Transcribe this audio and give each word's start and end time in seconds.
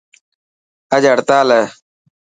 اڄ 0.93 1.03
هڙتال 1.11 1.47
هي. 1.55 1.63